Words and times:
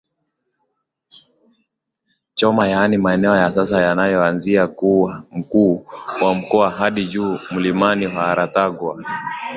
Choma 2.37 2.65
yaani 2.67 2.97
maeneo 2.97 3.35
ya 3.35 3.51
sasa 3.51 3.81
yanayoanzia 3.81 4.67
kwa 4.67 5.23
Mkuu 5.31 5.85
wa 6.21 6.33
Mkoa 6.35 6.69
hadi 6.69 7.05
juu 7.05 7.39
milimaniWaharatwaga 7.51 9.05